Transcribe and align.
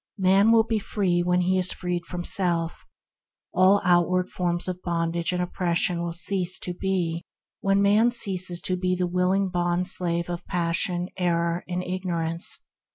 Man 0.17 0.51
will 0.51 0.63
be 0.63 0.79
free 0.79 1.21
when 1.21 1.41
he 1.41 1.59
is 1.59 1.71
freed 1.71 2.07
from 2.07 2.23
self. 2.23 2.87
All 3.53 3.79
outward 3.85 4.29
forms 4.29 4.67
of 4.67 4.81
bondage 4.81 5.31
and 5.31 5.43
oppression 5.43 5.97
shall 5.97 6.11
cease 6.11 6.57
to 6.57 6.73
be 6.73 7.23
when 7.59 7.83
man 7.83 8.09
ceases 8.09 8.59
to 8.61 8.75
be 8.75 8.95
the 8.95 9.05
willing 9.05 9.49
bond 9.49 9.87
slave 9.87 10.27
of 10.27 10.47
passion, 10.47 11.09
error, 11.17 11.63
and 11.67 11.83
ignorance. 11.83 12.57